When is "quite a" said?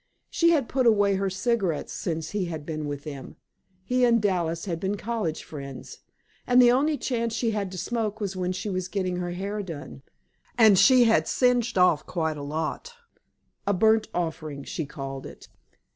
12.07-12.41